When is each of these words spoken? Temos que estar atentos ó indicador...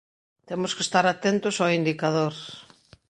Temos 0.49 0.71
que 0.75 0.85
estar 0.87 1.05
atentos 1.07 1.55
ó 1.63 1.65
indicador... 1.79 2.33